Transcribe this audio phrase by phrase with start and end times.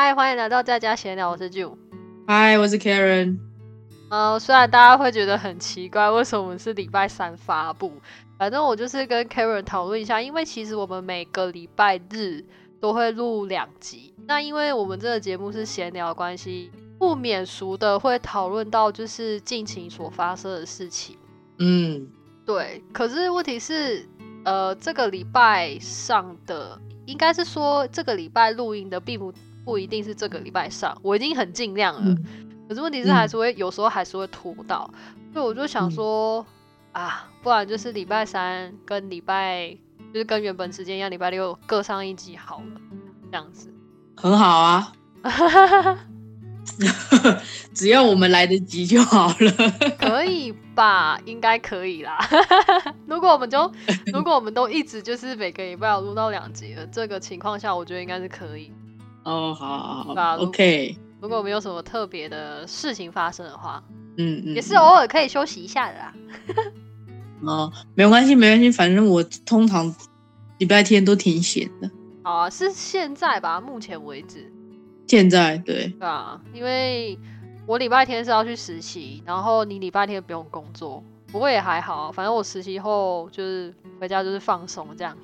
[0.00, 1.76] 嗨，欢迎来到在家闲聊，我是 June。
[2.24, 3.36] 嗨，我是 Karen。
[4.08, 7.92] 呃，虽然大家会觉得很奇怪，为什么我们是礼拜三发布？
[8.38, 12.44] 反正我就是跟 Karen 讨论一下，因为其实我们每个礼拜日
[12.80, 14.14] 都会录两集。
[14.24, 21.18] 那因为我们这个节目是闲聊关系，不免俗的会讨论到就是近期所发生的事情。
[21.58, 22.06] 嗯，
[22.46, 22.80] 对。
[22.92, 24.08] 可是问题是，
[24.44, 29.32] 呃，这个礼拜上的，应该是说这个礼拜录音的，并不
[29.68, 30.96] 不一定是这个礼拜上。
[31.02, 32.16] 我已经很尽量了，
[32.66, 34.90] 可是问题是还是会有时候还是会拖到。
[35.34, 36.46] 所以我就想说。
[36.90, 39.76] 啊，不然就是礼拜三跟礼拜，
[40.12, 42.80] 就是跟原本时间一样，礼拜六各上一集好了，
[43.30, 43.72] 这样子
[44.16, 44.92] 很好啊，
[47.72, 49.34] 只要我们来得及就好了，
[49.96, 51.20] 可以吧？
[51.24, 52.18] 应该可以啦。
[53.06, 53.70] 如果我们就
[54.12, 58.72] 如果我们都一直就是每个礼拜要录到两集了，这个情况下，我觉得应该是可以。
[59.28, 60.96] 哦，好好好，OK。
[61.20, 63.82] 如果没有什么特别的事情发生的话。
[64.20, 66.14] 嗯嗯，也是偶尔可以休息一下的啦。
[67.46, 69.94] 哦，没关系，没关系，反正我通常
[70.58, 71.88] 礼拜天都挺闲的。
[72.22, 73.60] 啊，是现在吧？
[73.60, 74.52] 目前为止，
[75.06, 75.86] 现在对。
[75.88, 77.16] 对啊，因为
[77.64, 85.16] 我礼拜天是要去实习，然后你礼拜天不用工作，不过也还好，反正我实习后就是回家就是放松这样。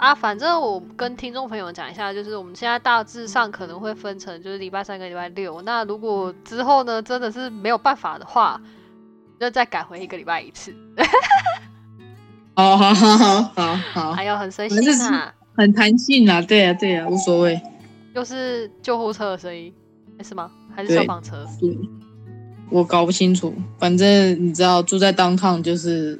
[0.00, 5.60] 啊，反正我跟听众朋友讲一下，就是我们现在大致上可能会分成，就是礼拜三跟礼拜六。
[5.60, 8.58] 那如果之后呢，真的是没有办法的话，
[9.38, 10.74] 就再改回一个礼拜一次。
[12.56, 14.80] 哦，好好好好好，还有很随性
[15.12, 17.60] 啊，很弹性啊，对啊对啊，无所谓。
[18.14, 19.70] 又是救护车的声音，
[20.24, 20.50] 是吗？
[20.74, 21.46] 还是消防车？
[21.60, 21.78] 对，
[22.70, 23.54] 我搞不清楚。
[23.78, 24.08] 反正
[24.42, 26.18] 你知道，住在当趟就是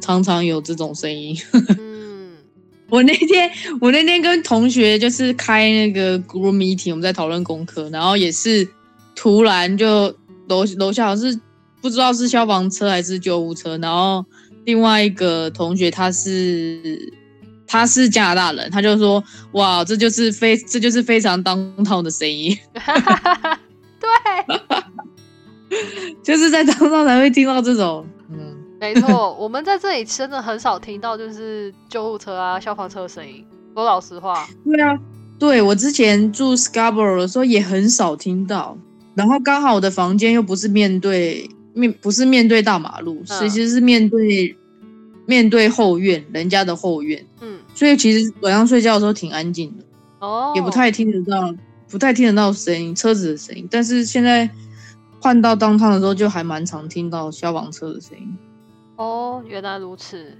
[0.00, 1.34] 常常有这种声音。
[2.88, 8.66] 我那天，我那天跟同学就是开那个 group meeting，我们在讨论功课，然后也是
[9.14, 10.14] 突然就
[10.48, 11.40] 楼楼下好像是
[11.80, 14.24] 不知道是消防车还是救护车，然后
[14.64, 17.12] 另外一个同学他是
[17.66, 19.22] 他是加拿大人，他就说
[19.52, 22.56] 哇，这就是非这就是非常当套的声音，
[23.98, 24.08] 对，
[26.22, 28.15] 就是在当套才会听到这种，嗯。
[28.78, 33.44] 没错，我们在这里真的很少听到就是救护车啊、消防车的声音。
[33.74, 34.98] 说老实话，对啊，
[35.38, 38.76] 对我之前住 Scarborough 的时候也很少听到。
[39.14, 44.56] 然后刚好我的房间又不是面对面，不是面对大马路，其实是面对
[45.26, 47.26] 面对后院，人家的后院。
[47.40, 49.84] 嗯，所以其实晚上睡觉的时候挺安静的，
[50.20, 51.54] 哦，也不太听得到，
[51.90, 53.66] 不太听得到声音，车子的声音。
[53.70, 54.48] 但是现在
[55.20, 58.36] 换到当趟的时候，就还蛮常听到消防车的声音。
[58.96, 60.36] 哦，原来如此。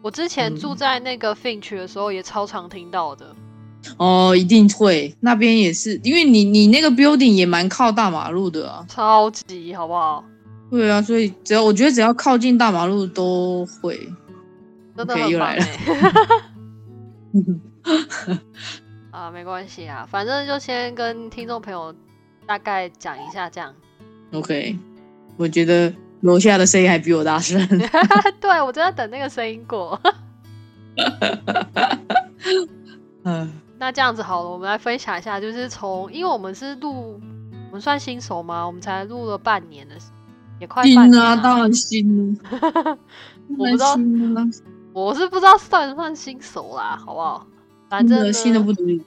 [0.00, 3.34] 我之前住在那个 Finch 的时候，也超常听到的。
[3.98, 8.84] 哦，一定会，那边也是，因为你你那个 building 也蛮靠大马路的啊。
[8.88, 10.24] 超级，好不好？
[10.70, 14.08] 对啊，所以只要我觉得只要靠近大马路都会。
[14.96, 15.66] 真的又来了。
[19.10, 21.94] 啊，没关系啊，反正就先跟听众朋友
[22.46, 23.74] 大概讲一下这样。
[24.32, 24.76] OK，
[25.36, 25.92] 我觉得。
[26.22, 27.60] 楼下的声音还比我大声，
[28.40, 30.00] 对我正在等那个声音过。
[33.24, 37.20] 嗯，那这样子好了，我们来分享一下，就是从，因为我们是录，
[37.68, 38.66] 我们算新手吗？
[38.66, 39.94] 我们才录了半年的，
[40.58, 42.98] 也快半年啊，当然新了。
[43.48, 43.96] 我不知道，
[44.92, 47.46] 我是不知道算不算新手啦，好不好？
[47.88, 49.02] 反正新的不足以。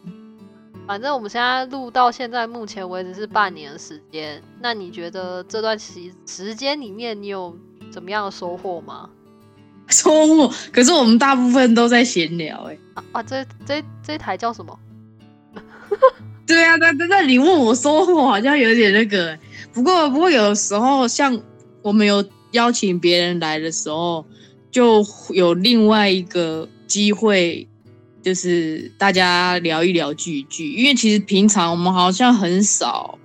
[0.88, 4.41] 反正我们现在录到现在，目前为止是半年的时间。
[4.62, 7.57] 那你觉得这段时时间里面，你有
[7.91, 9.09] 怎么样的收获吗？
[9.90, 10.53] 收获？
[10.72, 12.78] 可是我们大部分都在闲聊，哎
[13.13, 14.78] 啊，这这这台叫什么？
[16.45, 19.38] 对啊，那那你问我收获，好像有点那个。
[19.74, 21.41] 不过不过，有时候像
[21.81, 24.24] 我们有邀请别人来的时候，
[24.69, 27.68] 就有另外一个机会。
[28.25, 33.19] 就是大家聊一聊聚一聚，因为其实平常我们好像很少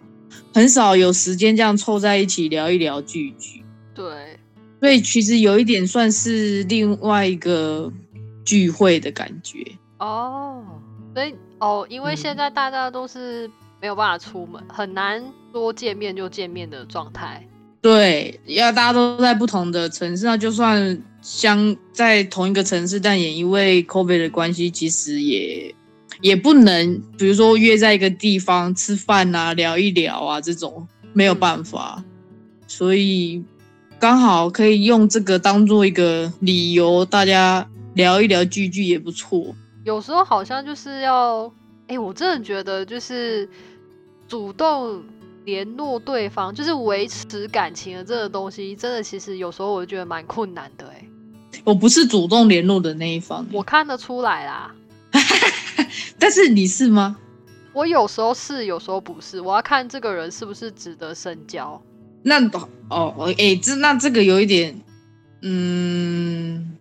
[0.53, 3.65] 很少有时间这样凑在一起聊一聊聚一聚。
[3.95, 4.39] 对，
[4.79, 7.91] 所以其实有一点算是另外一个
[8.45, 9.65] 聚会的感觉。
[10.01, 10.63] 哦，
[11.15, 13.51] 所以哦，因为现在大家都是
[13.81, 17.43] 没有办法出门，很难说见面就见面的状态。
[17.83, 25.75] 对，要大家都在不同的城市，那就算相在同一个城市，但也因为 COVID 的关系，其实也
[26.21, 32.05] 也不能，比如说约在一个地方吃饭啊，聊一聊啊，这种没有办法。
[32.67, 33.43] 所以
[33.99, 39.55] 刚好可以用这个当做一个理由，大家聊一聊聚聚也不错。
[39.85, 41.53] 有时候好像就是要。
[41.89, 43.49] 哎，我真的觉得就是
[44.29, 45.03] 主动
[45.45, 50.87] 联络对方，就是维持感情的这个东西，真的其实有时候我觉得蛮困难的。
[50.89, 51.05] 哎，
[51.65, 54.75] 我不是主动联络的那一方，我看得出来啦。
[56.19, 57.17] 但是你是吗？
[57.73, 59.41] 我有时候是，有时候不是。
[59.41, 61.81] 我要看这个人是不是值得深交。
[62.23, 62.39] 那
[62.89, 64.79] 哦，哎，这那这个有一点，
[65.43, 66.77] 嗯，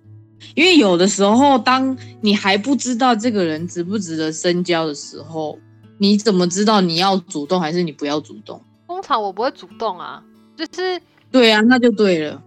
[0.56, 5.58] 因为有的时候，当你还不知道这个人值不值得深交的时候，
[6.00, 8.60] 你怎么知道你要主动还是你不要主动？
[8.88, 10.24] 通常我不会主动啊，
[10.58, 11.00] 就是
[11.32, 12.42] 对啊，那就对了。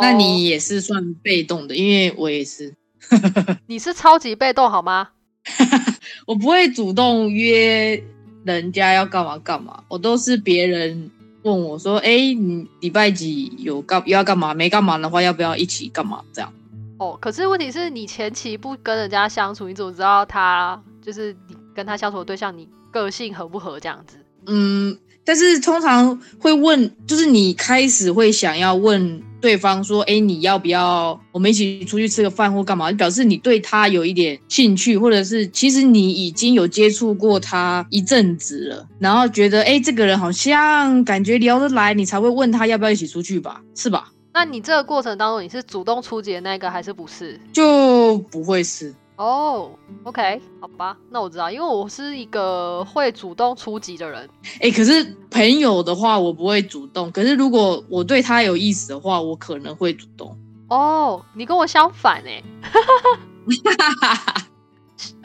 [0.00, 2.74] 那你也是算被动的，因为我也是。
[3.66, 5.10] 你是超级被动好吗？
[6.26, 8.02] 我不会主动约
[8.44, 11.10] 人家要干嘛干嘛，我都是别人。
[11.42, 14.52] 问我说：“哎，你礼拜几有干要干嘛？
[14.52, 16.20] 没干嘛的话，要不要一起干嘛？
[16.32, 16.52] 这样？”
[16.98, 24.16] 哦，可是问题是你前期不跟人家相处，你怎么知道他就是你跟他相处的对象，你个性合不合这样子？
[24.46, 24.98] 嗯。
[25.24, 43.60] 但是通常会问，就是你开始会想要问对方说：“哎，你要不要我们一起出去吃个饭或干嘛？”表示你对他有一点兴趣，或者是其实你已经有接触过他一阵子了，然后觉得哎，这个人好像感觉聊得来，你才会问他要不要一起出去吧？
[43.74, 44.10] 是吧？
[44.32, 47.38] 那你这个过程当中，你是主动出击的那个，还是不是？
[47.52, 48.94] 就不会是。
[49.18, 49.72] 哦
[50.04, 54.30] ，OK，好吧，那我知道，因为我是一个会主动出击的人。
[54.60, 57.10] 哎，可是朋友的话，我不会主动。
[57.10, 60.38] 可是如果我对他有意思的话，我可能会主动。
[60.68, 62.40] 哦，你跟我相反哎。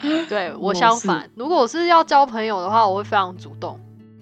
[0.28, 3.78] 对我相反，如果我是要交朋友的话，我会非常主动，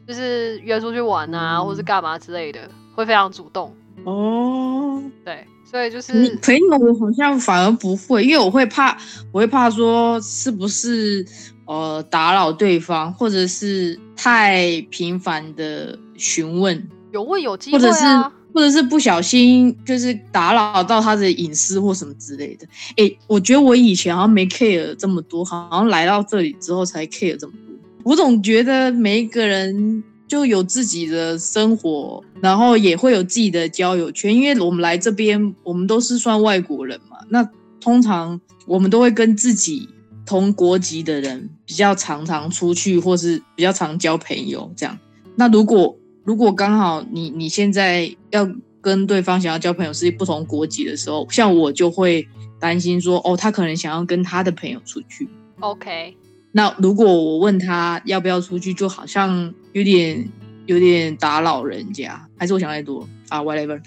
[0.07, 3.75] 就是约出去玩啊，或是干嘛之类的，会非常主动。
[4.05, 5.47] 哦，对。
[5.73, 8.95] 对，就是朋友，我好像反而不会，因为我会怕，
[9.33, 11.25] 我会怕说是不是
[11.65, 18.05] 呃打扰对方，或者是太频繁的询问，有问有机会，或者是
[18.53, 22.67] 或者是不小心就是打扰到他的隐私或什么之类的。
[22.99, 27.75] 哎，我觉得我以前好像没 care 这么多，好像来到这里之后才 care 这么多。
[28.05, 30.05] 我总觉得每一个人。
[30.33, 37.19] 就有自己的生活，然后也会有自己的交友圈，因为我们来这边，我们都是算外国人嘛。
[37.29, 37.47] 那
[37.79, 39.87] 通常我们都会跟自己
[40.25, 44.99] 同国籍的人比较常常出去，或是比较常交朋友这样。
[45.37, 45.95] 那如果
[46.25, 48.49] 如果刚好你你现在要
[48.81, 52.27] 跟对方想要交朋友是不同国籍的时候，像我就会
[52.59, 55.29] 担心说，哦，他可能想要跟他的朋友出去。
[55.61, 56.17] OK。
[56.55, 60.29] 那如果我问他要不要出去，就好像有点
[60.67, 63.83] 有点打扰人家，还是我想太多啊？Whatever。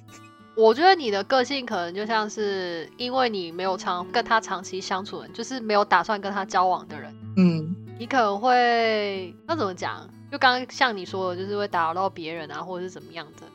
[0.56, 7.14] 我觉得你的个性可能就像是因为你没有长跟他长期相处，就是没有打算跟他交往的人。
[7.36, 10.10] 嗯，你可能会那怎么讲？
[10.32, 13.46] 就刚刚像你说的，就是会打扰到别人啊，或者是怎么样的。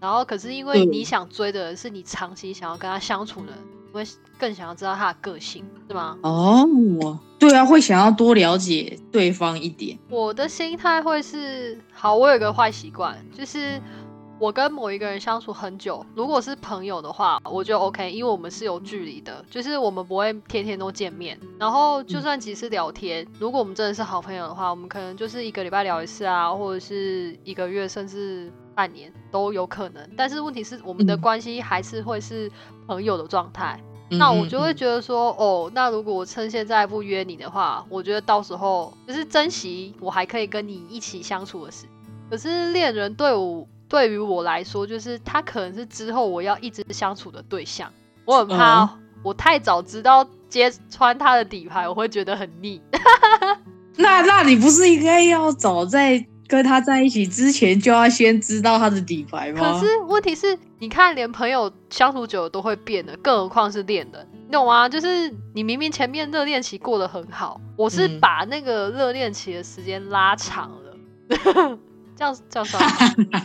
[0.00, 3.58] 然后可是因为你想追的人是你长期想要跟他相处的人。
[3.92, 4.04] 会
[4.38, 6.16] 更想要知道他的个性，是吗？
[6.22, 6.64] 哦，
[7.00, 9.98] 我对啊，会想要多了解对方一点。
[10.08, 13.80] 我的心态会是，好，我有个坏习惯，就是
[14.38, 21.38] 我跟某一个人相处很久，如果是朋友的话，我就 OK，因为我们是有距离的，就是我们不会天天都见面。
[21.58, 28.52] 然后就算几次聊天，如果我们真的是好朋友的话，我们可能就是一个礼拜聊一次啊，或者是一个月，甚至。
[28.78, 32.48] 半年都有可能，但是问题是我们的关系还是会是
[32.86, 33.76] 朋友的状态。
[34.08, 41.86] 那我就会觉得说，哦，那如果我趁现在不约你的话，我觉得到时候就是珍惜我还可以跟你一起相处的事。
[42.30, 47.92] 可是恋人对我对于我来说，就是他可能是之后我要一直相处的对象。
[48.24, 48.88] 我很怕
[49.24, 52.80] 我太早知道揭穿他的底牌，我会觉得很腻。
[53.98, 56.24] 那那你不是应该要早在？
[56.48, 59.60] 跟他在一起之前就要先知道他的底牌吗？
[59.60, 64.88] 可是问题是，你看，连朋友相处久了都会变的，更何况是恋人，你懂吗？
[64.88, 70.96] 就是你明明前面热恋期过得很好，我是把那个热恋期的时间拉长了，
[72.16, 73.44] 这样这样算吗？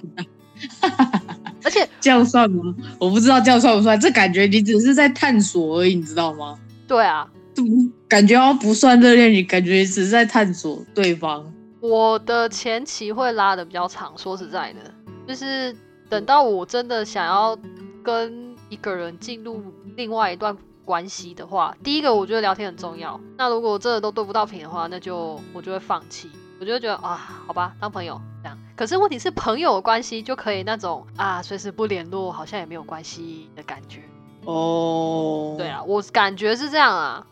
[1.66, 2.74] 而且这样算吗？
[3.00, 6.58] 我不知道这样算不算，这感觉你只是在探索而已，你知道吗？
[6.88, 7.28] 对啊，
[8.08, 11.52] 感觉好像不算热恋，你感觉只是在探索对方。
[11.84, 14.80] 我的前期会拉的比较长，说实在的，
[15.28, 15.76] 就是
[16.08, 17.60] 等到我真的想要
[18.02, 19.62] 跟一个人进入
[19.98, 23.20] 另外一段关系的话，第一个我觉得聊天很重要。
[23.36, 26.32] 那如果真的都对不到频的话，那就我就会放弃。
[26.58, 28.58] 我就会觉得啊，好吧，当朋友这样。
[28.78, 34.00] 可是问题是，朋友的关系就可以那种啊，随时不联络好像也没有关系的感觉。
[34.46, 37.28] 哦，对啊，我感觉是这样啊。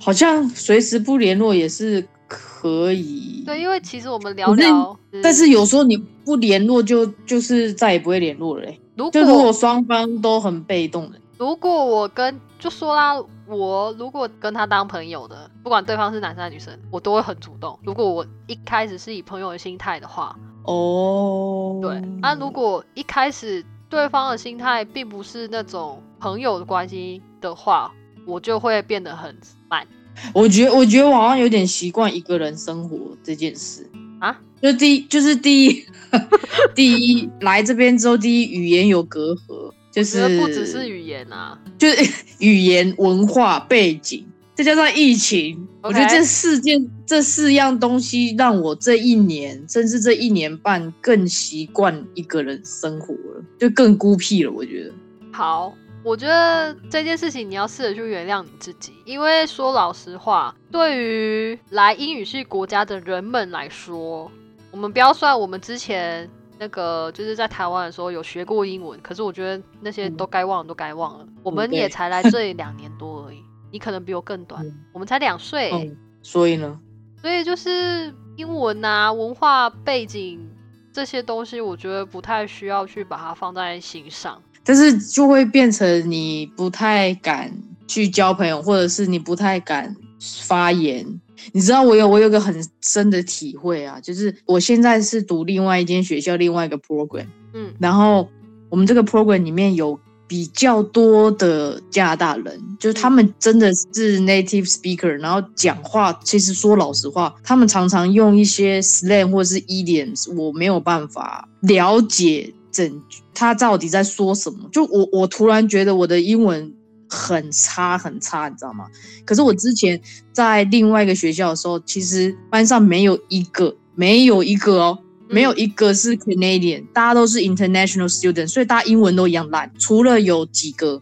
[0.00, 3.42] 好像随时不联络也是可以。
[3.46, 8.70] 对，因为其实我们聊聊，但是有时候你不联络，就就是再也不会联络了。
[9.12, 13.14] 就如果双方都很被动的，如果我跟就说啦，
[13.46, 17.78] 我如果跟他当朋友的，不管对方是男生还是女生，我都会很主动。
[17.82, 22.00] 如果我一开始是以朋友的心态的话，哦，对。
[22.22, 27.92] 那如果一开始对方的心态并不是那种朋友的关系的话，
[28.24, 29.36] 我就会变得很
[29.68, 29.86] 慢。
[30.32, 34.38] 我觉得，我觉得我好像有点习惯一个人生活这件事啊。
[34.62, 35.84] 就第一，就是第一，
[36.74, 54.50] 第一来这边之后，第一语言有隔阂，就是不只是语言啊，就是 语言、文化背景，再加上疫情，我觉得这四件、这四样东西让我这一年，甚至这一年半更习惯一个人生活了，就更孤僻了。
[54.50, 54.92] 我觉得
[55.30, 55.74] 好。
[56.04, 64.30] 我觉得这件事情你要试着去原谅你自己，因为说老实话，对于来英语系国家的人们来说，
[64.70, 71.26] 我们不要算我们之前那个就是在台湾的时候有学过英文，可是我觉得那些都该忘的都该忘了。
[71.42, 73.42] 我们也才来这里两年多而已，
[73.72, 76.78] 你可能比我更短，我们才两岁，所以呢，
[77.18, 80.50] 所以就是英文啊、文化背景
[80.92, 84.42] 这些东西，我觉得不太需要去把它放在心上。
[84.64, 87.52] 但是就会变成你不太敢
[87.86, 89.94] 去交朋友，或者是你不太敢
[90.42, 91.06] 发言。
[91.52, 98.26] 你知道我有我有个很深的体会啊，就是我现在是读另外一间学校另外一个 program，嗯，然后
[98.70, 112.54] 我们这个 program 里面有比较多的加拿大人，就是他们真的是 native speaker，然后讲话其实说老实话，他们常常用一些 slang 或者是 idioms，我没有办法了解。
[112.74, 113.02] 整
[113.32, 114.68] 他到底在说什么？
[114.72, 116.74] 就我我突然觉得我的英文
[117.08, 118.86] 很差很差，你知道吗？
[119.24, 120.00] 可是我之前
[120.32, 129.70] 在另外一个学校的时候，其实班上没有一个没有一个哦，没有一个是 Canadian，大家都是 international student，所以大家英文都一样烂。
[129.78, 131.00] 除了有几个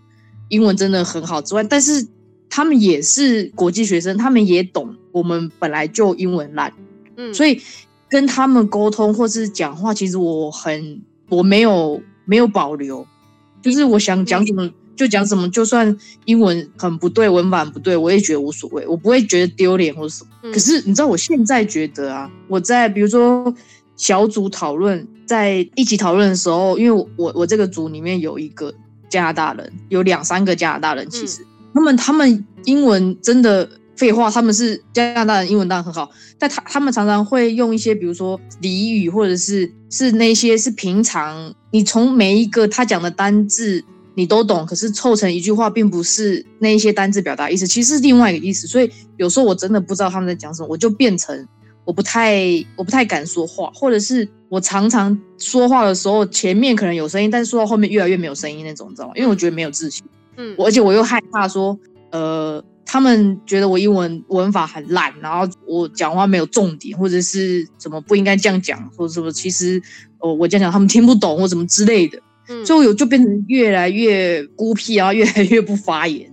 [0.49, 2.07] 英文真的很好之外，但是
[2.51, 6.71] 他们也是国际学生，他们也懂我们本来就英文烂，
[7.17, 7.59] 嗯，所以
[8.11, 11.01] 跟他们沟通或是讲话，其实我很。
[11.37, 13.07] 我没有没有保留，
[13.63, 15.97] 就是我想讲什么就讲什么，就算
[16.27, 20.31] 英文很不对，文法不对，我也觉得无所谓，我不会觉得丢脸或者什么。
[20.53, 23.53] 可是你知道，我现在觉得啊，我在比如说
[23.97, 28.75] 小组讨论，在一起讨论的时候，因为我我这个组里面有一个
[29.09, 33.69] 加拿大人，有两三个加拿大人，其实他们他们英文真的。
[33.95, 43.85] 废话，他们是加拿大人，英文当然很好，但他他们常常会用一些，比如说俚语，或者是是那些是平常你从每一个他讲的单字
[44.15, 48.67] 你都懂，可是凑成一句话，并不是那一些单字表达意思，其实是另外一个意思。
[48.67, 51.47] 所以有时候我真的不知道他们在讲什么，我就变成
[51.85, 52.43] 我不太
[52.75, 59.13] 我不太敢说话，或者是我常常说话的时候前面可能有声音，但是说到后面越来越没有声音那种，你知道吗？
[59.15, 60.03] 因为我觉得没有自信，
[60.39, 61.79] 嗯，而且我又害怕说，
[62.11, 62.65] 呃。
[62.93, 69.81] 他们觉得我英文文法很烂，然后我讲话没有重点，或者是怎么不应该这样讲，或者什么，其实
[70.19, 72.19] 哦，我这样讲他们听不懂或什么之类的，
[72.49, 76.31] 嗯，所以我就变成越来越孤僻，然后越来越不发言。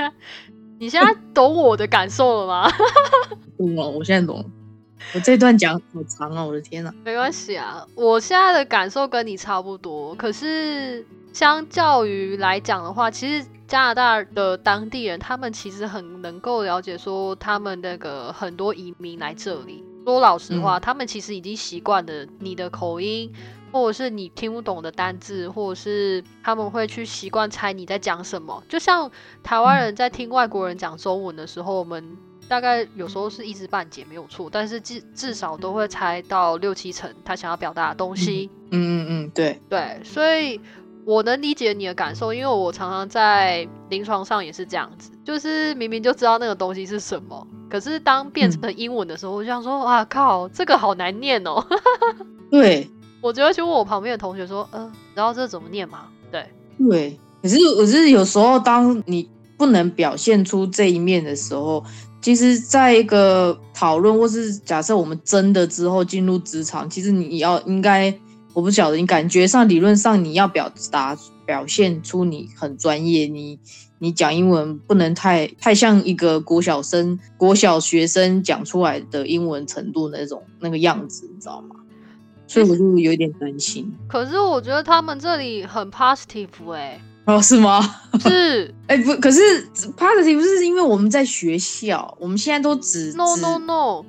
[0.78, 2.70] 你现在懂我的感受了吗？
[3.56, 4.44] 懂了，我现在懂了。
[5.14, 6.92] 我这段讲好长啊，我的天呐！
[7.06, 11.02] 没关系啊，我现在的感受跟你差不多，可是
[11.36, 13.46] 相较于来讲的话，其实。
[13.68, 19.84] 加拿大的当地人，他们其实很能够了解，说他们那个很多移民来这里。
[20.04, 23.32] 说老实话，他们其实已经习惯了你的口音，
[23.72, 28.62] 或者是你听不懂的单字，或者是他们会去习惯猜你在讲什么。
[28.68, 29.10] 就像
[29.42, 32.16] 台湾人在听外国人讲中文的时候，我们
[32.46, 38.48] 大概有时候是一知半解，没有错，但是至至少都会猜到六七成他想要表达的东西。
[38.70, 40.60] 嗯嗯嗯，对对，所以。
[41.06, 51.64] 我能理解你的感受，因为我常常在临床上也是这样子，就是明明就知道那个东西是什么，可是当变成英文的时候，我就想说，哇靠，这个好难念哦。
[52.50, 56.06] 对，我就会去问我旁边的同学说，嗯，知道这怎么念吗？
[56.32, 56.44] 对，
[56.76, 57.16] 对。
[57.40, 61.84] 可是，可是有时候当你不能表现出这一面的时候，
[62.20, 68.12] 其实在一个讨论或是假设我们真的之后进入职场，其实你要应该。
[68.56, 73.58] 我不晓得，你感觉上理论上你要表达表现出你很专业，你
[73.98, 81.76] 你讲英文不能太太像一个国小生、国小学生讲出来的英文程度那种那个样子，你知道吗？
[82.46, 83.92] 所以我就有点担心。
[84.08, 87.82] 可是我觉得他们这里很 positive 哎，哦是吗？
[88.20, 94.04] 是 哎不，可是 positive 是因为我们在学校，我们现在都只 no no no。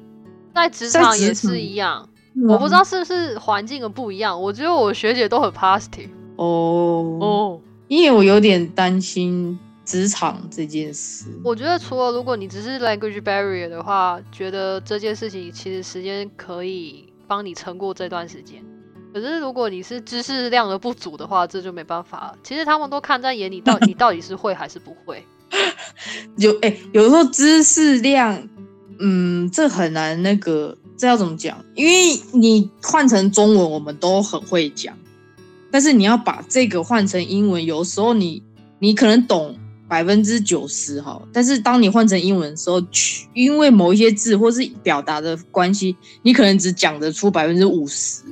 [0.55, 2.07] 在职场也是一样。
[2.47, 6.09] 我不知道是不是环境的不一样，我觉得我学姐都很 positive。
[6.35, 11.25] 哦哦，因为我有点担心职场这件事。
[11.43, 18.63] 我觉得除了如果你只是 language barrier 的话，觉得这件事情其实时间可以帮你撑过这段时间。
[19.13, 22.35] 可是如果你是知识量的不足的话，这就没办法了。
[22.43, 25.25] 其实他们都看在眼里，到 你到底是会还是不会。
[26.37, 28.47] 有哎，有时候知识量，
[28.99, 31.63] 嗯，这很难那个，这要怎么讲？
[31.75, 34.97] 因为你换成中文，我们都很会讲，
[35.71, 38.41] 但是你要把这个换成英文，有时候你
[38.79, 39.55] 你可能懂
[39.87, 42.81] 百分之九十哈，但是当你换成英文的时候，
[43.33, 48.23] 因为某一些字或是表达的关系，你可能只讲得出百分之五十。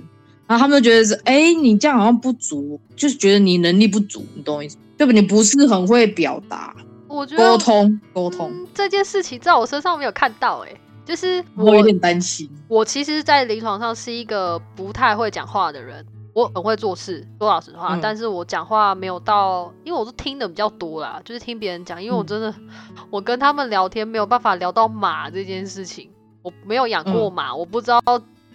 [0.47, 4.77] 然后他们就觉得是，哎，你这样好像不足，就是觉得你能力不足，你懂我意思？
[4.95, 5.11] 对不？
[5.11, 6.75] 你不是很会表达，
[7.07, 10.69] 我觉得沟通沟通这件事情在我身上没有看到，哎，
[11.05, 12.49] 就是我有点担心。
[12.67, 22.53] 我其实，在临床上是一个不太会讲话的人，我很会做事，说老实话，但是我讲话没有到，因为我是听的比较多啦，就是听别人讲，因为我真的，
[23.09, 26.09] 我跟他们聊天没有办法聊到马这件事情，
[26.41, 28.01] 我没有养过马，我不知道。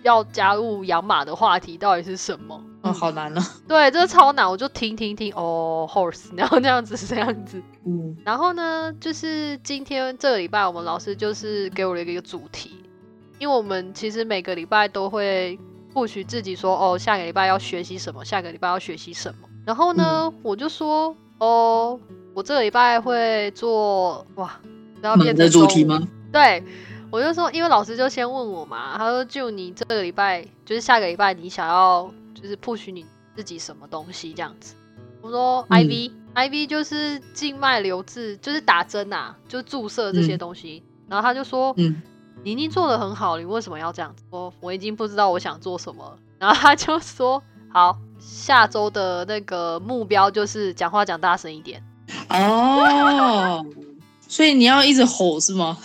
[0.03, 2.59] 要加入养马的话题到底是什么？
[2.83, 3.43] 嗯，好难哦。
[3.69, 7.63] 对，这超难，我就听听听哦，horse， 然后那样子是这样子。
[7.87, 12.83] 嗯，然后呢，就是今天这个礼拜，我们老师就是给我了一个主题，
[13.39, 15.59] 因为我们其实每个礼拜都会
[15.95, 19.49] 或许自己说，哦，下个礼拜要学习什么，下个礼拜要学习什么。
[19.67, 22.01] 然后呢，我就说，哦，
[22.35, 24.59] 我这个礼拜会做哇，
[25.03, 26.01] 要变成主题吗？
[26.33, 26.63] 对。
[27.11, 34.75] 我就说，因为老师就先问我嘛，他说就你这个礼拜，就是下个礼拜，你想要就是 push 你自己什么东西这样子。
[35.21, 40.83] 我说 I V I V 就是静脉留置，就是打针呐，就注射这些东西。
[41.09, 42.01] 然后他就说，嗯，
[42.45, 44.23] 你已经做的很好，你为什么要这样子？
[44.31, 46.17] 我我已经不知道我想做什么。
[46.39, 51.83] 然后他就说，好，下周的那个目标就是讲话讲大声一点。
[52.29, 53.67] 哦。
[54.31, 55.77] 所以你要一直吼是吗？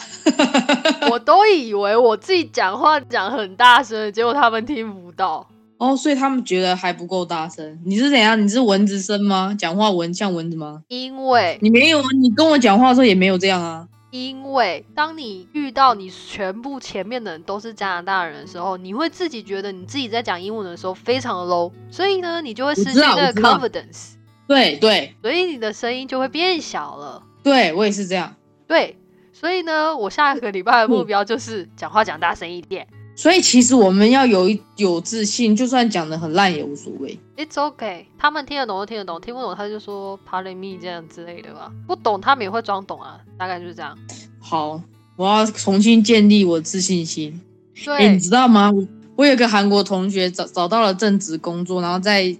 [1.10, 5.46] 我都以为我自己讲话讲很大声，结果他们听不到。
[5.80, 7.80] 哦，所以他们觉得还不够大声。
[7.84, 8.40] 你是怎样？
[8.40, 9.56] 你是蚊子声吗？
[9.58, 10.84] 讲话蚊像蚊子吗？
[10.90, 13.88] 因为你没有啊，你跟我讲话的时候也没有这样啊。
[14.12, 24.12] 因为当你遇到你全部前面的人都是加拿大人的时候，你会自己觉得你自己在讲英文的时候非常的 low，所以呢，你就会失去那个 confidence。
[24.48, 27.24] 对对，所以你的声音就会变小了。
[27.46, 28.36] 对我也是这样。
[28.68, 28.98] 对，
[29.32, 32.88] 所以呢，我下个礼拜的目标就是讲话讲大声一点。
[33.16, 37.18] 所以其实我们要有有自信，就算讲的很烂也无所谓。
[37.38, 41.72] It's okay，他们听得懂就听得懂，听不懂他就说 Pardon me 这样之类的吧。
[41.86, 43.96] 不懂他们也会装懂啊，大概就是这样。
[44.42, 44.82] 好，
[45.16, 47.40] 我要重新建立我自信心。
[47.86, 48.72] 对，你知道吗？
[49.16, 52.36] 我有个韩国同学找找到了正职工作，然后在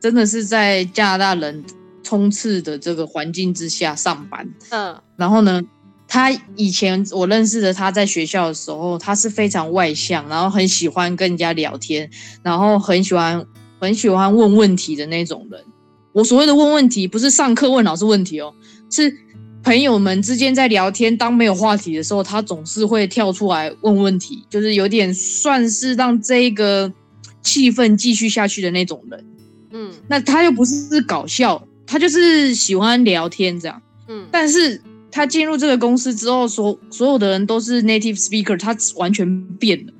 [0.00, 1.64] 真的是在加拿大人。
[2.10, 5.62] 冲刺的这个环境之下上班，嗯，然后呢，
[6.08, 12.10] 他以前我认识的他在学校的时候，他是非常外向，然后很喜欢跟人家聊天，
[12.42, 13.46] 然后很喜欢
[13.78, 15.62] 很喜欢问问题的那种人。
[16.10, 18.52] 我所谓的问问题，不是上课问老师问题哦，
[18.90, 19.16] 是
[19.62, 26.92] 朋友们之间在聊天，当没有话题的时候，他总是会跳出来问问题，就是有点算是让这个
[27.40, 29.24] 气氛继续下去的那种人。
[29.70, 31.64] 嗯，那他又不是搞笑。
[31.90, 39.92] 他就是喜欢聊天这样，嗯，但是他进入这个公司之后，所所有的人都是 native speaker，他完全变了，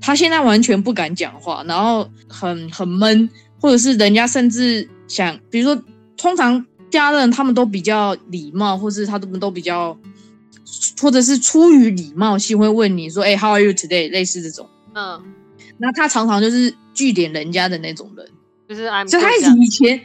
[0.00, 3.28] 他现在完全不敢讲话，然后很很闷，
[3.60, 5.82] 或者是人家甚至想，比如说，
[6.16, 9.94] 通常家人他们都比较礼貌，或是他们都比较，
[10.98, 14.10] 或者是出于礼貌性会问你说，哎，How are you today？
[14.10, 15.22] 类似这种，嗯，
[15.76, 18.26] 那他常常就是据点人家的那种人，
[18.66, 20.00] 就是，就他以前。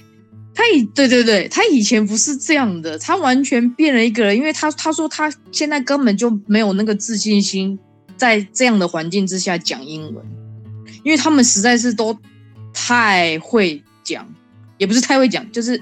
[0.55, 7.77] 他以对对对，他以前不是这样的，他完全变了一个人，因为他他说他现在根本就没有那个自信心，
[8.15, 10.23] 在这样的环境之下讲英文，
[11.03, 12.15] 因为他们实在是都
[12.71, 14.31] 太会讲，
[14.77, 15.75] 也不是太会讲，就是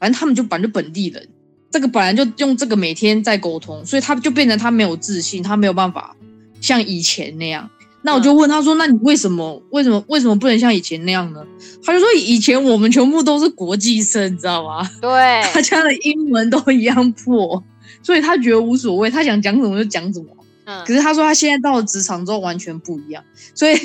[0.00, 1.28] 反正他们就反正本地人，
[1.70, 6.16] 这个本来就用这个每天在沟通，所以他就变成他没有自信，他没有办法
[6.60, 7.70] 像以前那样。
[8.06, 11.40] 那我就问他说：“那你为什么为什么为什么不能像以前那样呢？”
[11.82, 14.88] 他就说：“以前我们全部都是国际生，你知道吗？
[15.02, 15.10] 对，
[15.52, 17.60] 大家的英文都一样破，
[18.04, 20.26] 所以他觉得无所谓，他想讲什么就讲什么。
[20.66, 23.20] 嗯，可是他说他现在到了职场之后完全不一样，
[23.56, 23.76] 所以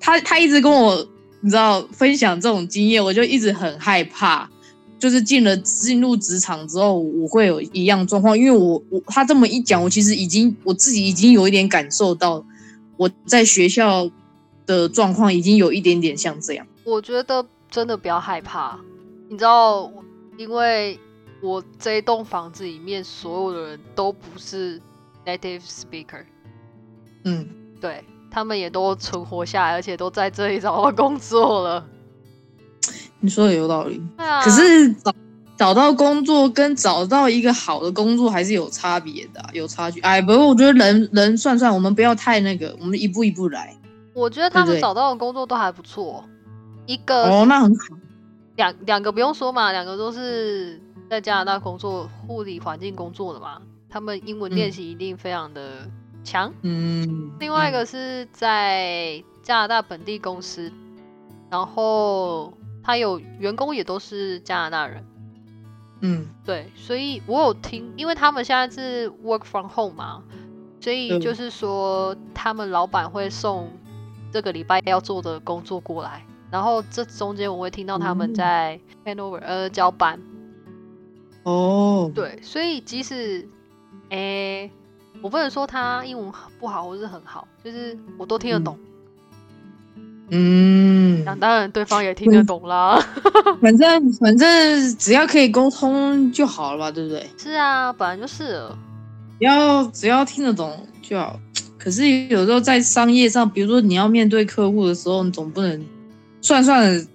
[0.00, 1.06] 他他一直跟我
[1.40, 4.50] 你知道分享这种经验，我就一直很害怕，
[4.98, 12.44] 就是进了进入职场之后我会有一样状况，因为我我他这么一讲，我其实已经我自己已经有一点感受到。”
[12.98, 14.10] 我在学校
[14.66, 16.66] 的状况已经有一点点像这样。
[16.84, 18.78] 我觉得真的不要害怕，
[19.30, 19.90] 你知道，
[20.36, 20.98] 因为
[21.40, 24.80] 我这一栋房子里面所有的人都不是
[25.24, 26.24] native speaker，
[27.24, 27.48] 嗯，
[27.80, 31.86] 对他们也都存活下来，而且都在这里找到工作了。
[33.20, 34.42] 你说的有道理，啊。
[34.42, 35.14] 可是找
[35.58, 40.00] 找到工作跟找到一个好的工作还是有差别的，有差距。
[40.00, 43.76] 哎，不过我觉得人人算算，我们不要太那个，我们一步一步来。
[44.14, 46.24] 我觉得他们找到的工作都还不错，
[46.86, 47.96] 一个哦，那很好。
[48.54, 55.88] 两两个不用说嘛，两个都是在加拿大工作护理环境工作的嘛，他们英文练习一定非常的
[56.22, 56.52] 强。
[56.62, 57.32] 嗯。
[57.40, 60.72] 另外一个是在加拿大本地公司，
[61.50, 62.52] 然后。
[62.80, 65.04] 他有员工也都是加拿大人，
[66.00, 70.22] 嗯，对，所以我有听，因为他们现在是 work from home 嘛，
[70.80, 73.68] 所以就是说他们老板会送
[74.32, 80.20] 这个礼拜要做的工作过来，然后这中间我会听到他们在 handover 呃交班，
[81.42, 83.48] 哦，对，所以即使
[84.10, 84.70] 诶，
[85.20, 88.78] 我不能说他英文不好或是很好，就是我都听得懂。
[88.80, 88.87] 嗯，
[90.30, 92.98] 那当然，对方也听得懂啦。
[93.60, 97.26] 反正 反正只要可以沟通就好了吧，对不对？
[97.38, 98.62] 是啊，本来就是。
[99.38, 101.38] 只要只要听得懂就好。
[101.78, 105.84] 可是有时候在商业上，比如说你要面对客户的时候，你总不能
[106.40, 107.06] 算算了，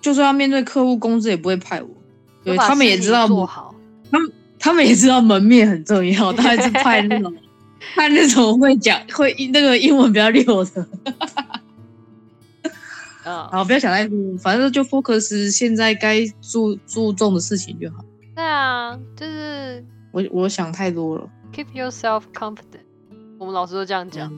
[0.00, 1.88] 就算要面对客户，公司也不会派我。
[2.44, 3.74] 对他们也知道做好，
[4.10, 7.34] 他们他们也知道门面很重要，他还是派那种
[7.94, 10.86] 派那种会讲会那个英文比较溜的。
[13.24, 18.04] 嗯，好，不要想太多，反正就 focus 现在该注注重的事情就好。
[18.34, 21.28] 对啊，就是我我想太多了。
[21.52, 22.86] Keep yourself confident，
[23.38, 24.32] 我们老师都这样讲。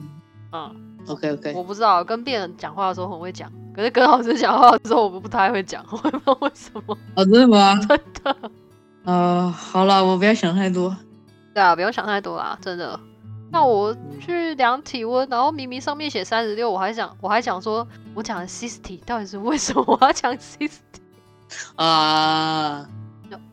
[0.51, 0.75] 嗯
[1.07, 1.53] ，OK OK。
[1.53, 6.97] 我不知道跟别人讲话的时候很会讲，可是跟老师讲话的时候我们不太会讲，我也不知道为什么。
[7.15, 7.75] 哦，真的吗？
[7.87, 8.51] 真的。
[9.05, 10.95] 呃，好了，我不要想太多。
[11.53, 12.99] 对啊，不用想太多啦，真的。
[13.55, 20.69] 那我去量体温，然后明明上面写三十六，我还想我还想说，我讲 sixty，到底是为什么我要讲 sixty
[21.77, 22.85] 啊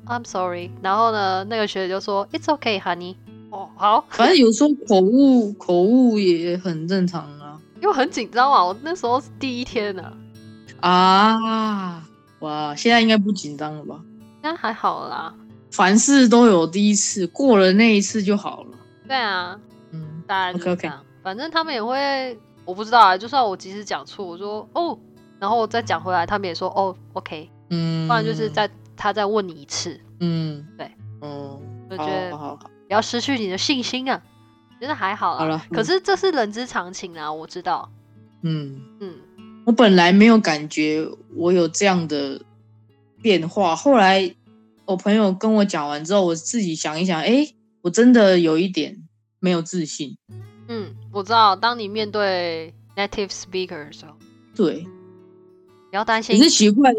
[0.07, 0.73] ？I'm sorry。
[0.83, 3.15] 然后呢，那个学姐就说 It's okay, honey。
[3.51, 7.61] 哦，好，反正有时候口误口误也很正常啊。
[7.81, 10.13] 因为很紧张嘛，我那时候是第一天呢。
[10.81, 12.03] 啊，
[12.41, 14.01] 哇，现在应该不紧张了吧？
[14.43, 15.33] 现在还好啦。
[15.71, 18.71] 凡事都有第一次，过了那一次就好了。
[19.07, 19.57] 对啊。
[20.33, 23.19] 大概就是这样，反正他们也会，我不知道啊。
[23.19, 24.99] 就算我即使讲错，我说哦，
[25.39, 30.91] 然后我再讲回来，他们也说哦，OK，嗯，不然就是再他再问你一次，嗯，对，
[31.21, 34.23] 嗯，我觉得不要失去你的信心啊，
[34.81, 35.63] 觉得还好啦。
[35.71, 37.91] 可是这是人之常情啊，我知道，
[38.41, 38.81] 嗯。
[39.01, 39.15] 嗯，
[39.67, 42.41] 我本来没有感觉我有这样的
[43.21, 44.35] 变化，后来
[44.87, 48.97] 我朋友跟我讲完之后，我自己想一想，哎，我真的有一点。
[49.43, 50.17] 没有自信。
[50.69, 51.57] 嗯，我知道。
[51.57, 54.13] 当你面对 native speaker 的时候，
[54.55, 54.87] 对，
[55.91, 56.37] 不要担心。
[56.37, 56.93] 你是奇怪，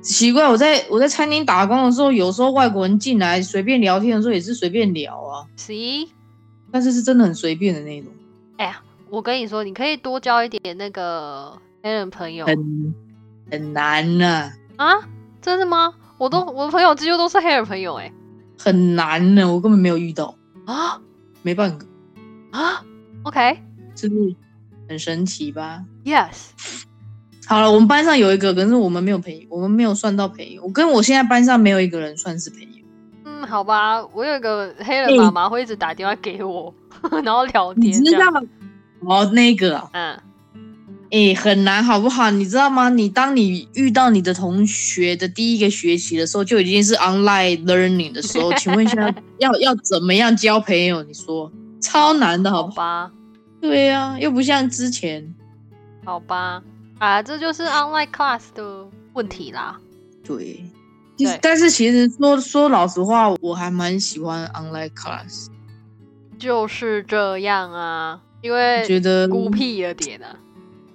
[0.00, 5.44] 奇怪，我在我在餐厅打工的时候，有时候外国人进来随便聊天的时候，也是随便聊啊。
[5.58, 6.08] See，
[6.70, 8.12] 但是是真的很随便的那种。
[8.56, 12.46] 哎呀，我跟你说，你可以多交一点那个黑人朋友。
[12.46, 12.94] 很
[13.50, 14.52] 很难呢。
[14.76, 14.94] 啊？
[15.42, 15.92] 真的吗？
[16.18, 18.12] 我都我的朋友几乎都是黑人朋友，哎，
[18.58, 21.00] 很难呢，我根本没有遇到啊。
[21.42, 21.86] 没半个
[22.52, 22.84] 啊
[23.22, 23.58] ，OK，
[23.96, 24.34] 是不是
[24.88, 26.50] 很神奇吧？Yes，
[27.46, 30.62] 好了，我们班上有一个，可是我们没有朋友，我们没有算到朋友。
[30.62, 32.66] 我跟我现在班上没有一个人算是朋友。
[33.24, 36.72] 嗯，好吧，我有一个黑人妈妈会一直打电话给我，
[37.24, 37.86] 然后聊天。
[37.86, 38.40] 你知道吗？
[39.00, 40.18] 哦，那个，嗯。
[41.10, 42.30] 哎，很难，好不好？
[42.30, 42.88] 你知道吗？
[42.88, 51.02] 你当你遇到你的同学的第一个学期的时候，就已经是 online learning 的时候，请问一下， 要要怎么样交朋友？
[51.02, 53.10] 你说超难的，好吧？
[53.60, 55.34] 对呀，又不像之前。
[56.04, 56.62] 好吧，
[56.98, 59.76] 啊，这就是 online class 的问题啦。
[60.24, 60.64] 对，
[61.42, 65.48] 但是其实说说老实话，我还蛮喜欢 online class。
[66.38, 70.36] 就是这样啊，因为觉得孤僻了点啊。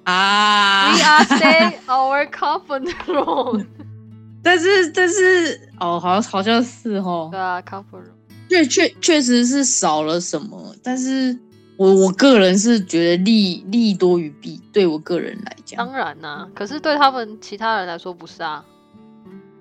[0.06, 3.66] 啊！We are stay our comfort zone。
[4.42, 7.30] 但是，但是，哦，好像，好像是哦。
[7.32, 8.12] 对啊，comfort zone。
[8.48, 11.36] 确确确实是少了什么，但是
[11.78, 15.78] 我我个人是觉得利利多于弊，对我个人来讲。
[15.78, 18.64] 当然呐，可是对他们其他人来说不是啊。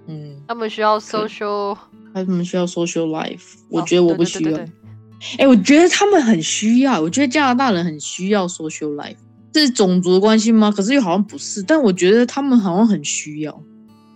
[0.06, 0.36] 嗯。
[0.46, 1.74] 他们需要 social，
[2.12, 3.54] 他们需要 social life。
[3.70, 4.58] 我觉得我不需要。
[5.38, 7.00] 哎，我觉得他们很需要。
[7.00, 9.16] 我觉得加拿大人很需要 social life。
[9.60, 10.70] 是种族关系吗？
[10.70, 13.60] 可是又好像不是，但我觉得他们好像很需要。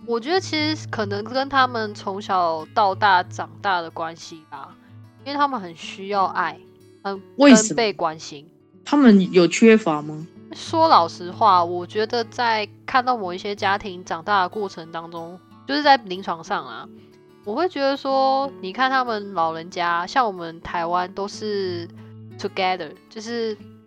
[0.05, 4.75] 我觉得其实可能跟他们从小到大长大的关系吧，
[5.23, 6.57] 因为他们很需要爱，
[7.03, 8.45] 很为什么被关心？
[8.83, 10.25] 他们有缺乏吗？
[10.53, 16.89] 说老实话，我觉得在看到某一些家庭长大的过程当中，就是在临床上啊，
[17.45, 21.87] 我会觉得说，你看他们老人家，像我们台湾都是
[22.39, 23.78] together，就是嗯。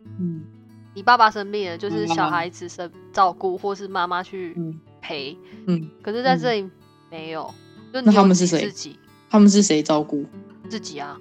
[0.95, 4.57] 你爸爸生病了，就是小孩子生照顾，或是妈妈去
[5.01, 5.37] 陪。
[5.67, 6.71] 嗯，可是在这里
[7.11, 7.53] 没有。
[7.93, 8.61] 那他们是谁？
[8.61, 8.99] 自己？
[9.31, 10.25] 他们是谁照顾？
[10.69, 11.19] 自己啊，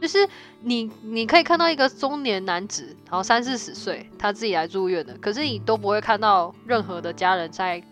[0.00, 0.28] 就是
[0.60, 7.82] 你，你可以看到一个中年男子，然后三四十岁，他自己来住院的，可是你都不会看到任何的家人在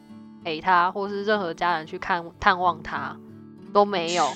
[0.45, 3.16] 陪他，或是任何家人去看探望他，
[3.73, 4.29] 都没有。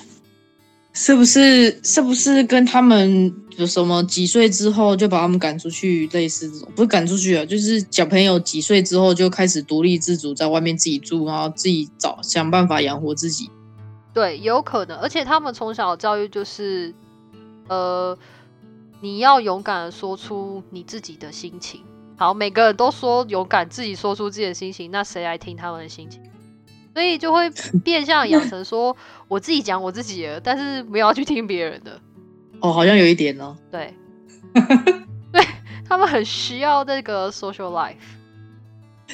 [0.95, 6.71] 是不是是不是跟他们有什么几岁之后就把他们赶出去，类似这种？
[6.73, 13.49] 不是赶出去啊，就是小朋友几岁之后就开始独立自主，在外面自己住，然后自己找想办法养活自己。
[14.13, 14.97] 对，有可能。
[14.97, 16.95] 而且他们从小教育就是，
[17.67, 18.17] 呃，
[19.01, 21.81] 你要勇敢的说出你自己的心情。
[22.15, 26.21] 好，每个人都说勇敢自己说出自己的心情，那谁来听他们的心情？
[26.95, 27.51] 所以就会
[27.83, 28.95] 变相养成说，
[29.27, 31.99] 我自己讲我自己的，但是不要去听别人的。
[32.61, 33.53] 哦，好像有一点呢。
[33.69, 33.93] 对，
[35.33, 35.45] 对
[35.83, 37.95] 他们很需要这个 social life。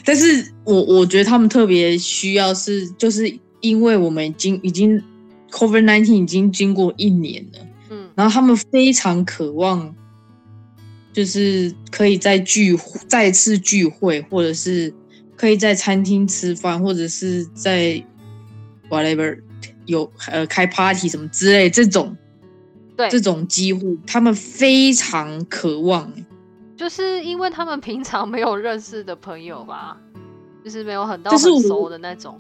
[0.05, 5.01] 但是我我觉得他们特别需要是，就是因为我们已经已经
[5.49, 9.95] COVID nineteen 已经经过一年了，嗯，然后他们非常渴望，
[11.11, 14.93] 就是可以再聚再次聚会，或者是。
[15.35, 18.03] 可以在餐厅吃饭，或者是在
[18.89, 19.39] whatever
[19.85, 22.15] 有呃开 party 什么之类这种，
[22.95, 26.11] 对这种机会，他们非常渴望。
[26.77, 29.97] 就是因为他们平常没有认识的朋友吧，
[30.63, 32.39] 就是没有很到很熟的那种。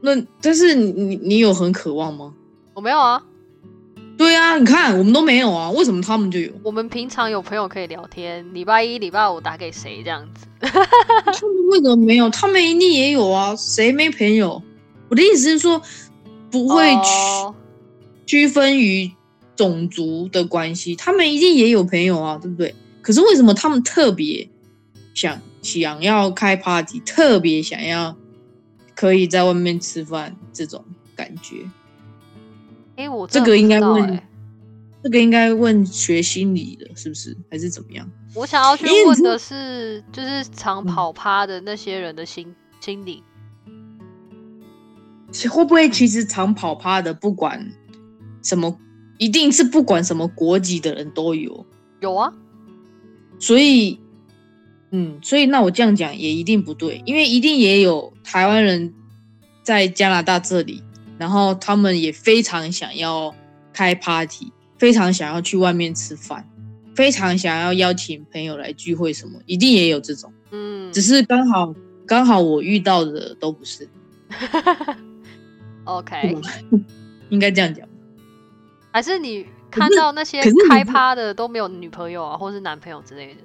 [0.00, 0.10] 那
[0.42, 2.34] 但是你你有很渴望吗？
[2.74, 3.22] 我没有啊。
[4.46, 6.52] 对啊，你看我们都没有啊，为什么他们就有？
[6.62, 10.46] 我们平常有朋友可以聊天，礼拜一、礼拜五打给谁这样子？
[10.60, 12.30] 他们为什么没有？
[12.30, 14.62] 他们一定也有啊，谁没朋友？
[15.08, 15.82] 我的意思是说，
[16.50, 19.10] 不会区区分于
[19.56, 22.72] 种族的关系，他们一定也有朋友啊，对不对？
[23.02, 24.48] 可是为什么他们特别
[25.12, 28.16] 想想要开 party，特别想要
[28.94, 30.84] 可以在外面吃饭这种
[31.16, 31.56] 感觉？
[32.96, 34.22] 哎，我这个应该问，
[35.06, 37.36] 这个应该问学心理的，是不是？
[37.48, 38.10] 还是怎么样？
[38.34, 43.22] 我想要去问的是，就是常跑趴的那些人的心心理，
[45.48, 47.72] 会不会其实常跑趴的，不管
[48.42, 48.76] 什么，
[49.18, 51.64] 一定是不管什么国籍的人都有，
[52.00, 52.32] 有啊。
[53.38, 54.00] 所以，
[54.90, 58.92] 嗯，所以那我这样讲也一定不对，因为一定也有台湾人
[59.62, 60.82] 在加拿大这里。
[61.16, 63.32] 然后他们也非常想要
[63.72, 66.44] 开 party，非常想要去外面吃饭，
[66.94, 71.74] 非常想要邀请朋友来聚会，什么一定也有这种，嗯，只是刚好
[72.06, 73.88] 刚好我遇到的都不是
[75.84, 76.36] ，OK，
[77.30, 77.86] 应该这样讲，
[78.90, 83.40] 还是你看到那些开趴的都没有女朋友啊，或是男朋友之类的，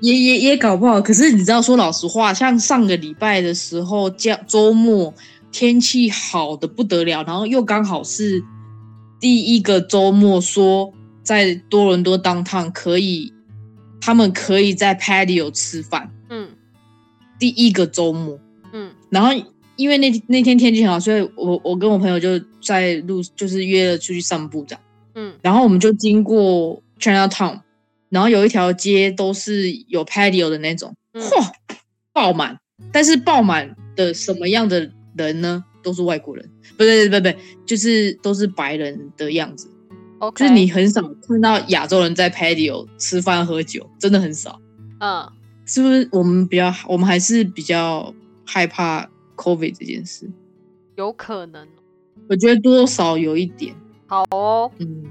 [0.00, 1.00] 也也也搞不好。
[1.00, 5.12] 可是你知道，说老实话，像上个礼拜的时候，假周末。
[5.54, 8.42] 天气好的不得了，然后又刚好是
[9.22, 13.32] 第一个周末，说在多伦多当趟可以，
[14.00, 16.10] 他们可以在 patio 吃饭。
[16.28, 16.48] 嗯，
[17.38, 18.36] 第一个周末，
[18.72, 19.30] 嗯，然后
[19.76, 24.82] 因为那那天天气很好，所以我我跟我朋友就在路就是约了出去散步这样。
[25.14, 27.60] 嗯，然后我们就经过 Chinatown，
[28.08, 31.52] 然后有一条街都是有 patio 的那种，嚯，
[32.12, 32.58] 爆满，
[32.90, 34.90] 但是爆满的什么样的？
[35.14, 39.68] 人呢都是外国人，不对不对不就是都是白人的样子。
[40.18, 44.60] OK，就是你很少看到亚洲人在 patio 吃饭喝酒，真的很少。
[45.00, 45.28] 嗯，
[45.66, 48.14] 是不是我们比较，我们还是比较
[48.46, 50.30] 害怕 COVID 这件事？
[50.94, 51.66] 有可能，
[52.28, 53.74] 我觉得多少有一点。
[54.06, 55.04] 好哦，嗯，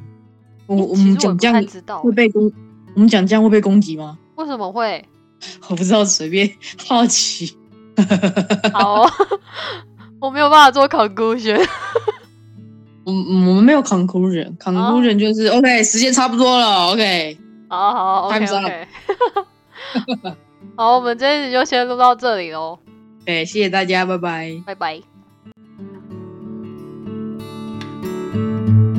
[0.68, 1.62] 我我们讲这样
[2.02, 2.50] 会被攻，
[2.96, 4.18] 我们讲这样会被攻击吗？
[4.36, 5.04] 为什么会？
[5.68, 6.50] 我不知道，随便
[6.88, 7.58] 好奇。
[8.72, 9.06] 好。
[10.22, 11.68] 我没有办法做 conclusion，
[13.04, 18.88] 我 我们没有 conclusion，conclusion 就是 OK，时间差不多了，OK，好好 OK OK，
[20.76, 22.78] 好，我们这一集就先录到这里喽，
[23.26, 25.11] 对，谢谢大家，拜拜，拜拜。